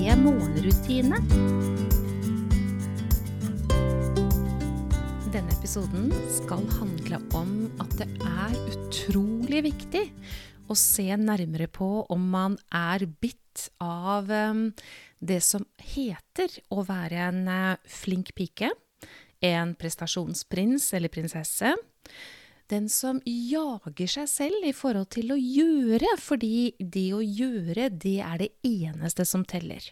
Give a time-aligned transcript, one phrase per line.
[0.00, 1.18] morgenrutine.
[5.30, 10.06] Denne episoden skal handle om at det er utrolig viktig
[10.70, 14.70] å se nærmere på om man er bitt av um,
[15.20, 18.72] det som heter å være en uh, flink pike,
[19.44, 21.76] en prestasjonsprins eller prinsesse
[22.70, 28.18] den som jager seg selv i forhold til å gjøre, fordi det å gjøre, det
[28.24, 29.90] er det eneste som teller.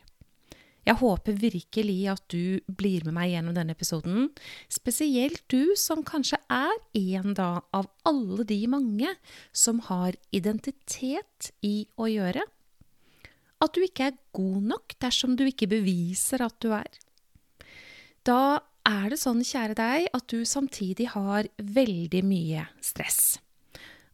[0.89, 4.31] Jeg håper virkelig at du blir med meg gjennom denne episoden,
[4.73, 9.11] spesielt du som kanskje er en da av alle de mange
[9.53, 12.47] som har identitet i å gjøre.
[13.61, 16.89] At du ikke er god nok dersom du ikke beviser at du er.
[18.25, 23.39] Da er det sånn, kjære deg, at du samtidig har veldig mye stress.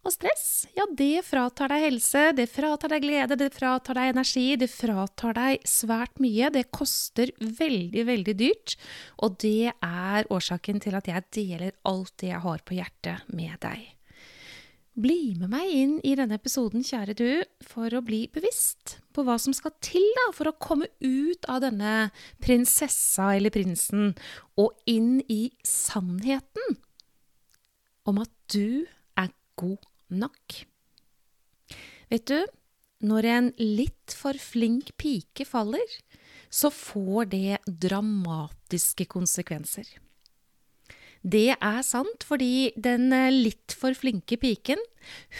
[0.04, 4.44] Og stress, ja, det fratar deg helse, det fratar deg glede, det fratar deg energi,
[4.60, 6.50] det fratar deg svært mye.
[6.52, 8.76] Det koster veldig, veldig dyrt,
[9.24, 13.56] og det er årsaken til at jeg deler alt det jeg har på hjertet med
[13.64, 13.93] deg.
[14.94, 17.30] Bli med meg inn i denne episoden, kjære du,
[17.66, 21.64] for å bli bevisst på hva som skal til da, for å komme ut av
[21.64, 24.12] denne prinsessa eller prinsen
[24.60, 26.78] og inn i sannheten
[28.06, 28.86] om at du
[29.18, 29.82] er god
[30.14, 30.60] nok.
[32.12, 32.38] Vet du,
[33.02, 35.98] når en litt for flink pike faller,
[36.54, 39.88] så får det dramatiske konsekvenser.
[41.24, 44.80] Det er sant, fordi den eh, litt for flinke piken,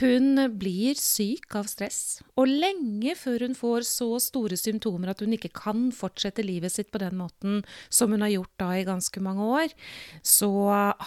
[0.01, 2.23] hun blir syk av stress.
[2.41, 6.89] Og lenge før hun får så store symptomer at hun ikke kan fortsette livet sitt
[6.93, 7.61] på den måten
[7.93, 9.77] som hun har gjort da i ganske mange år,
[10.25, 10.51] så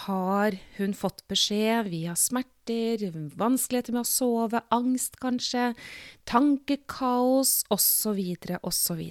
[0.06, 5.72] har hun fått beskjed via smerter, vanskeligheter med å sove, angst kanskje,
[6.30, 8.22] tankekaos osv.,
[8.62, 9.04] osv.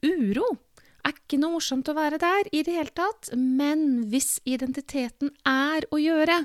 [0.00, 0.48] Uro
[1.04, 5.86] er ikke noe morsomt å være der i det hele tatt, men hvis identiteten er
[5.92, 6.42] å gjøre,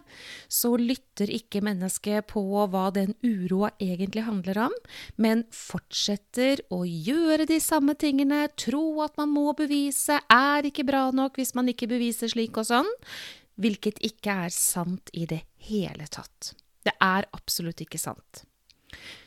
[0.51, 4.75] så lytter ikke mennesket på hva den uroa egentlig handler om,
[5.21, 11.07] men fortsetter å gjøre de samme tingene, tro at man må bevise, er ikke bra
[11.15, 12.91] nok hvis man ikke beviser slik og sånn,
[13.61, 16.53] hvilket ikke er sant i det hele tatt.
[16.85, 18.45] Det er absolutt ikke sant.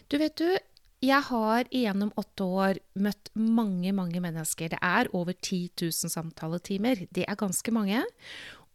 [0.08, 0.48] Du vet du,
[1.04, 4.72] jeg har gjennom åtte år møtt mange, mange mennesker.
[4.72, 7.06] Det er over 10 000 samtaletimer.
[7.14, 8.02] Det er ganske mange.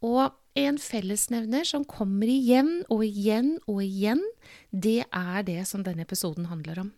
[0.04, 4.22] Og en fellesnevner som kommer igjen og igjen og igjen,
[4.70, 6.92] det er det som denne episoden handler om.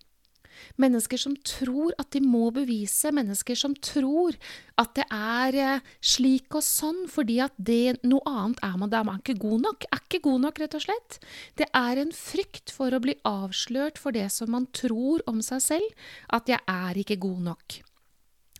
[0.82, 4.36] Mennesker som tror at de må bevise, mennesker som tror
[4.80, 9.00] at det er eh, slik og sånn fordi at det noe annet er man, da
[9.00, 9.88] er man ikke god nok.
[9.90, 11.18] Er ikke god nok, rett og slett.
[11.58, 15.64] Det er en frykt for å bli avslørt for det som man tror om seg
[15.64, 17.80] selv, at jeg er ikke god nok.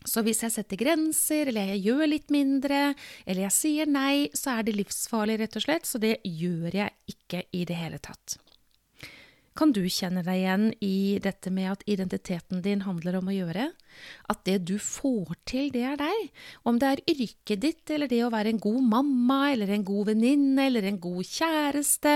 [0.06, 2.80] Så hvis jeg setter grenser, eller jeg gjør litt mindre,
[3.26, 7.16] eller jeg sier nei, så er det livsfarlig, rett og slett, så det gjør jeg
[7.16, 8.38] ikke i det hele tatt.
[9.56, 13.70] Kan du kjenne deg igjen i dette med at identiteten din handler om å gjøre?
[14.28, 16.26] At det du får til, det er deg?
[16.68, 20.10] Om det er yrket ditt, eller det å være en god mamma, eller en god
[20.10, 22.14] venninne, eller en god kjæreste.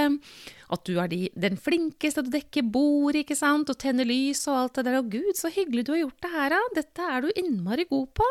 [0.77, 4.45] At du er de, den flinkeste til å dekke bord, ikke sant, og tenne lys
[4.51, 5.01] og alt det der.
[5.01, 6.61] Å gud, så hyggelig du har gjort det her, da.
[6.77, 8.29] Dette er du innmari god på.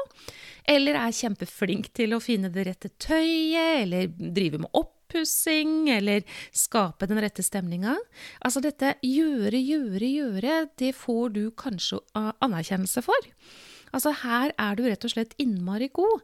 [0.69, 6.23] Eller er kjempeflink til å finne det rette tøyet, eller drive med opp oppussing, eller
[6.51, 7.97] skape den rette stemninga.
[8.45, 13.29] Altså dette gjøre, gjøre, gjøre, det får du kanskje anerkjennelse for.
[13.89, 16.21] Altså her er du rett og slett innmari god,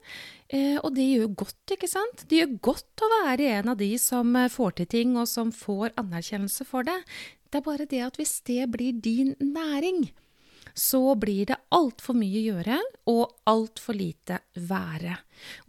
[0.53, 2.27] eh, og det gjør godt, ikke sant?
[2.29, 5.49] Det gjør godt å være en av de som eh, får til ting, og som
[5.49, 6.99] får anerkjennelse for det.
[7.49, 10.11] Det er bare det at hvis det blir din næring,
[10.75, 12.77] så blir det altfor mye gjøre
[13.11, 15.15] og altfor lite være.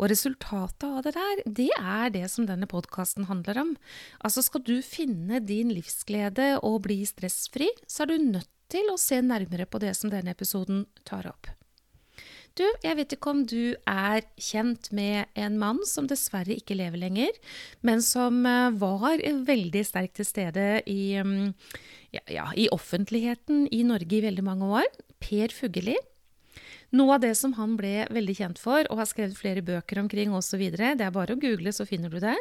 [0.01, 3.75] Og resultatet av det der, det er det som denne podkasten handler om.
[4.21, 8.99] Altså skal du finne din livsglede og bli stressfri, så er du nødt til å
[8.99, 11.51] se nærmere på det som denne episoden tar opp.
[12.57, 17.03] Du, jeg vet ikke om du er kjent med en mann som dessverre ikke lever
[17.03, 17.37] lenger,
[17.85, 21.53] men som eh, var veldig sterkt til stede i, mm,
[22.17, 24.89] ja, ja, i offentligheten i Norge i veldig mange år.
[25.21, 25.99] Per Fugelli.
[26.97, 30.33] Noe av det som han ble veldig kjent for, og har skrevet flere bøker omkring
[30.33, 32.37] osv., det er bare å google, så finner du det,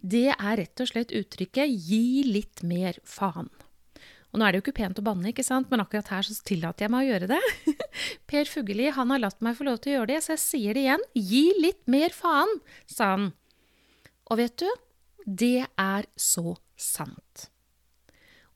[0.00, 3.50] det er rett og slett uttrykket 'gi litt mer faen'.
[4.30, 5.70] Og nå er det jo ikke pent å banne, ikke sant?
[5.72, 7.40] men akkurat her så tillater jeg meg å gjøre det.
[8.30, 10.78] per Fugelli han har latt meg få lov til å gjøre det, så jeg sier
[10.78, 11.06] det igjen.
[11.18, 13.30] Gi litt mer faen, sa han.
[14.30, 14.68] Og vet du,
[15.26, 17.50] det er så sant.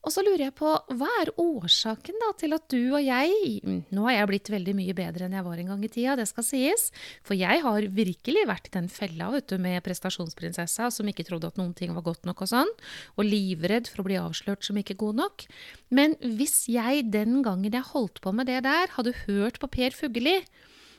[0.05, 4.05] Og så lurer jeg på, hva er årsaken da til at du og jeg Nå
[4.05, 6.45] har jeg blitt veldig mye bedre enn jeg var en gang i tida, det skal
[6.47, 6.91] sies.
[7.25, 11.49] For jeg har virkelig vært i den fella vet du, med prestasjonsprinsessa som ikke trodde
[11.49, 12.75] at noen ting var godt nok og sånn.
[13.17, 15.49] Og livredd for å bli avslørt som ikke god nok.
[15.95, 19.97] Men hvis jeg den gangen jeg holdt på med det der, hadde hørt på Per
[19.97, 20.43] Fugelli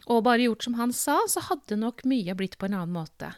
[0.06, 3.32] og bare gjort som han sa, så hadde nok mye blitt på en annen måte.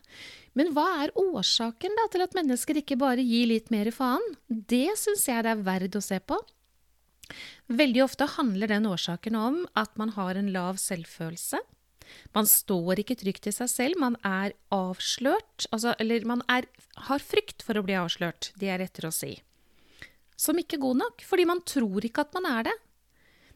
[0.58, 4.24] Men hva er årsaken da til at mennesker ikke bare gir litt mer faen?
[4.48, 6.40] Det syns jeg det er verdt å se på.
[7.68, 11.60] Veldig ofte handler den årsaken om at man har en lav selvfølelse.
[12.36, 16.69] Man står ikke trygt i seg selv, man er avslørt, altså, eller man er,
[17.10, 19.34] har frykt for å bli avslørt, det er etter å si.
[20.40, 22.75] Som ikke god nok, fordi man tror ikke at man er det.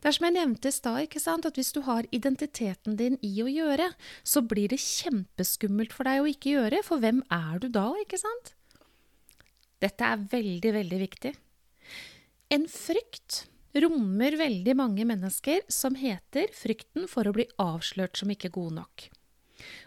[0.01, 3.50] Det er som jeg nevnte i stad, at hvis du har identiteten din i å
[3.50, 3.92] gjøre,
[4.25, 8.18] så blir det kjempeskummelt for deg å ikke gjøre, for hvem er du da, ikke
[8.18, 8.56] sant?
[9.81, 11.36] Dette er veldig, veldig viktig.
[12.51, 13.45] En frykt
[13.77, 19.07] rommer veldig mange mennesker som heter frykten for å bli avslørt som ikke god nok.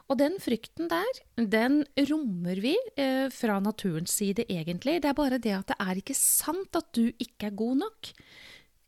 [0.06, 5.00] Og den frykten der, den rommer vi eh, fra naturens side, egentlig.
[5.02, 8.12] Det er bare det at det er ikke sant at du ikke er god nok.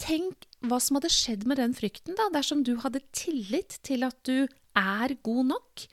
[0.03, 4.19] Tenk hva som hadde skjedd med den frykten da, dersom du hadde tillit til at
[4.29, 4.47] du
[4.77, 5.87] er god nok,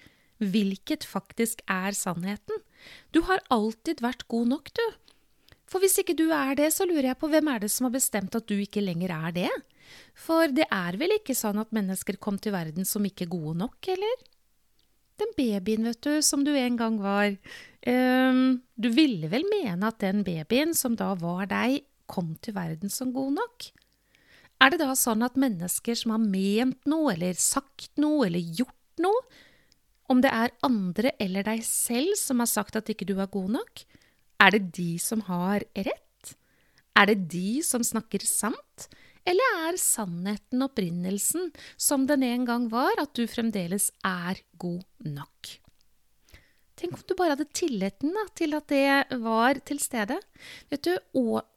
[0.43, 2.59] hvilket faktisk er sannheten.
[3.15, 4.85] Du har alltid vært god nok, du.
[5.69, 7.95] For hvis ikke du er det, så lurer jeg på hvem er det som har
[7.95, 9.53] bestemt at du ikke lenger er det?
[10.17, 13.79] For det er vel ikke sånn at mennesker kom til verden som ikke gode nok,
[13.93, 14.25] eller?
[15.21, 17.35] Den babyen, vet du, som du en gang var,
[17.87, 18.43] um,
[18.75, 23.13] du ville vel mene at den babyen som da var deg, kom til verden som
[23.15, 23.69] god nok?
[24.63, 29.03] Er det da sånn at mennesker som har ment noe, eller sagt noe, eller gjort
[29.03, 29.25] noe,
[30.11, 33.51] om det er andre eller deg selv som har sagt at ikke du er god
[33.57, 33.83] nok,
[34.43, 36.35] er det de som har rett?
[36.95, 38.87] Er det de som snakker sant?
[39.27, 45.57] Eller er sannheten opprinnelsen, som den en gang var, at du fremdeles er god nok?
[46.79, 50.17] Tenk om du bare hadde tilliten da, til at det var til stede.
[50.73, 50.95] Vet du,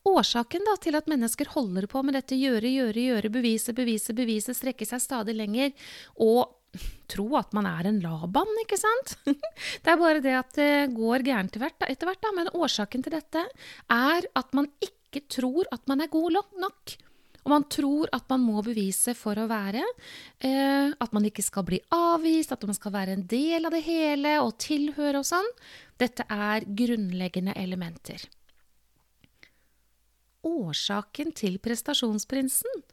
[0.06, 4.54] Årsaken da, til at mennesker holder på med dette gjøre, gjøre, gjøre, bevise, bevise, bevise,
[4.56, 5.72] strekke seg stadig lenger
[6.20, 6.52] og
[7.08, 9.16] tro at man er en Laban, ikke sant?
[9.82, 12.34] Det er bare det at det går gærent etter hvert, da.
[12.36, 13.46] Men årsaken til dette
[13.92, 16.96] er at man ikke tror at man er god nok.
[17.46, 19.84] Og man tror at man må bevise for å være.
[20.42, 23.84] Eh, at man ikke skal bli avvist, at man skal være en del av det
[23.86, 25.46] hele og tilhøre og sånn.
[26.02, 28.26] Dette er grunnleggende elementer.
[30.46, 32.84] Årsaken til prestasjonsprinsen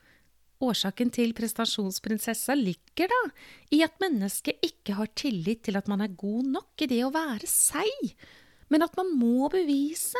[0.63, 3.21] Årsaken til prestasjonsprinsessa ligger da
[3.75, 7.11] i at mennesket ikke har tillit til at man er god nok i det å
[7.13, 8.13] være seg,
[8.71, 10.19] men at man må bevise.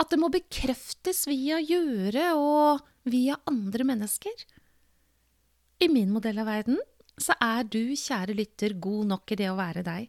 [0.00, 4.46] At det må bekreftes via gjøre og via andre mennesker.
[5.80, 6.80] I min modell av verden
[7.20, 10.08] så er du, kjære lytter, god nok i det å være deg.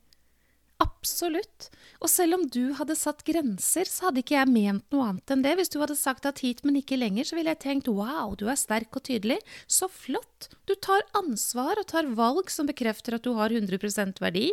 [0.82, 1.68] Absolutt.
[2.02, 5.44] Og selv om du hadde satt grenser, så hadde ikke jeg ment noe annet enn
[5.46, 5.54] det.
[5.60, 8.48] Hvis du hadde sagt at hit, men ikke lenger, så ville jeg tenkt wow, du
[8.50, 9.38] er sterk og tydelig.
[9.70, 10.50] Så flott.
[10.70, 14.48] Du tar ansvar og tar valg som bekrefter at du har 100% verdi,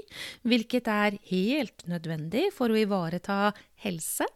[0.45, 4.29] hvilket er helt nødvendig for å ivareta helse,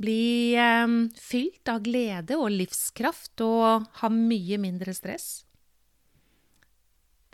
[0.00, 5.44] bli eh, fylt av glede og livskraft og ha mye mindre stress.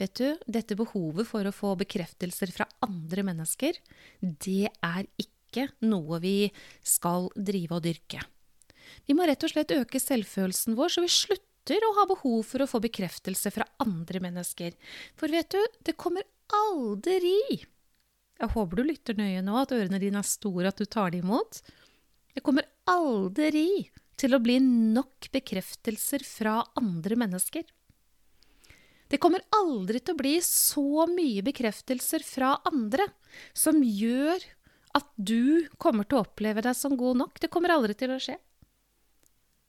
[0.01, 3.77] Vet du, dette behovet for å få bekreftelser fra andre mennesker,
[4.21, 6.37] det er ikke noe vi
[6.87, 8.23] skal drive og dyrke.
[9.05, 12.65] Vi må rett og slett øke selvfølelsen vår, så vi slutter å ha behov for
[12.65, 14.73] å få bekreftelse fra andre mennesker.
[15.21, 20.25] For vet du, det kommer aldri Jeg håper du lytter nøye nå, at ørene dine
[20.25, 21.61] er store, at du tar det imot.
[22.35, 27.65] Det kommer aldri til å bli nok bekreftelser fra andre mennesker.
[29.11, 33.09] Det kommer aldri til å bli så mye bekreftelser fra andre
[33.57, 34.45] som gjør
[34.95, 37.41] at du kommer til å oppleve deg som god nok.
[37.43, 38.37] Det kommer aldri til å skje.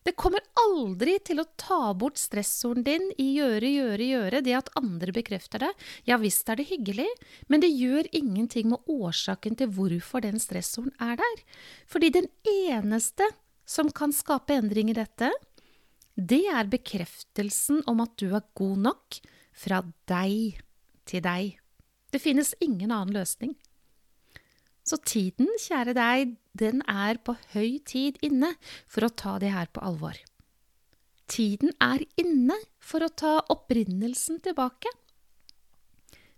[0.01, 4.71] Det kommer aldri til å ta bort stressoren din i gjøre, gjøre, gjøre, det at
[4.79, 5.69] andre bekrefter det.
[6.09, 7.09] Ja visst er det hyggelig,
[7.51, 11.45] men det gjør ingenting med årsaken til hvorfor den stressoren er der.
[11.85, 13.29] Fordi den eneste
[13.69, 15.29] som kan skape endring i dette,
[16.17, 19.21] det er bekreftelsen om at du er god nok
[19.53, 20.57] fra deg
[21.05, 21.59] til deg.
[22.11, 23.53] Det finnes ingen annen løsning.
[24.87, 28.55] Så tiden, kjære deg, den er på høy tid inne
[28.89, 30.17] for å ta det her på alvor.
[31.31, 34.89] Tiden er inne for å ta opprinnelsen tilbake.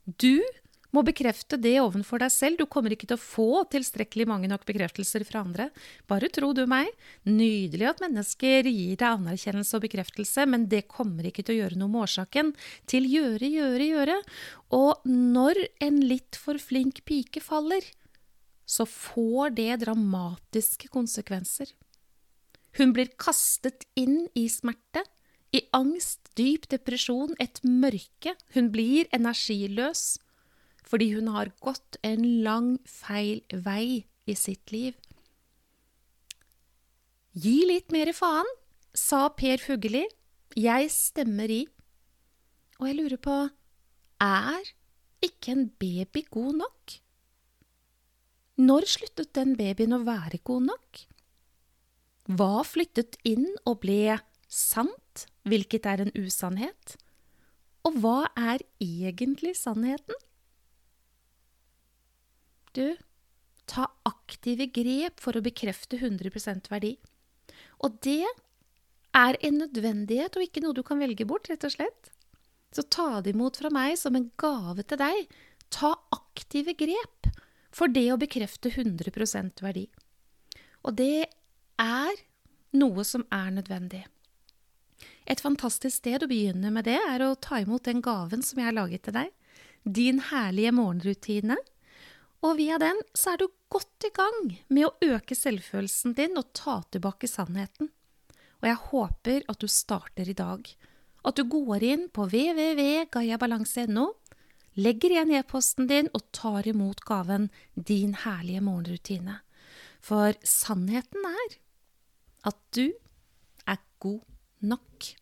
[0.05, 0.43] Du
[0.93, 2.59] må bekrefte det ovenfor deg selv.
[2.59, 5.69] Du kommer ikke til å få tilstrekkelig mange nok bekreftelser fra andre.
[6.09, 6.91] Bare tro du meg.
[7.25, 11.79] Nydelig at mennesker gir deg anerkjennelse og bekreftelse, men det kommer ikke til å gjøre
[11.81, 12.53] noe med årsaken
[12.91, 14.21] til gjøre, gjøre, gjøre.
[14.77, 17.89] Og når en litt for flink pike faller,
[18.73, 21.69] så får det dramatiske konsekvenser.
[22.77, 25.03] Hun blir kastet inn i smerte,
[25.53, 28.33] i angst, dyp depresjon, et mørke.
[28.55, 30.17] Hun blir energiløs
[30.83, 34.97] fordi hun har gått en lang, feil vei i sitt liv.
[37.33, 38.49] Gi litt mer faen,
[38.93, 40.03] sa Per Fugelli.
[40.59, 41.63] Jeg stemmer i.
[42.77, 43.37] Og jeg lurer på,
[44.21, 44.69] er
[45.23, 46.97] ikke en baby god nok?
[48.61, 50.99] Når sluttet den babyen å være god nok?
[52.37, 56.93] Hva flyttet inn og ble sant, hvilket er en usannhet?
[57.83, 60.15] Og hva er egentlig sannheten?
[62.77, 62.93] Du,
[63.65, 66.95] ta aktive grep for å bekrefte 100% verdi.
[67.81, 68.23] Og det
[69.17, 72.13] er en nødvendighet og ikke noe du kan velge bort, rett og slett.
[72.73, 75.25] Så ta det imot fra meg som en gave til deg.
[75.73, 77.33] Ta aktive grep
[77.73, 79.87] for det å bekrefte 100% verdi.
[80.83, 81.25] Og det
[81.81, 82.23] er
[82.77, 84.03] noe som er nødvendig.
[85.25, 88.69] Et fantastisk sted å begynne med det er å ta imot den gaven som jeg
[88.69, 89.31] har laget til deg.
[89.83, 91.57] Din herlige morgenrutine
[92.43, 96.51] og via den så er du godt i gang med å øke selvfølelsen din og
[96.57, 97.87] ta tilbake sannheten.
[98.61, 100.67] Og jeg håper at du starter i dag.
[101.23, 104.05] At du går inn på www.gayabalanse.no,
[104.75, 109.39] legger igjen e-posten din og tar imot gaven Din herlige morgenrutine.
[110.03, 111.57] For sannheten er
[112.49, 112.91] at du
[113.69, 114.21] er god
[114.59, 115.13] nok,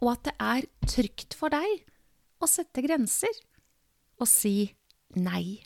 [0.00, 1.84] og at det er trygt for deg
[2.40, 3.34] å sette grenser
[4.20, 4.72] og si
[5.16, 5.60] nei.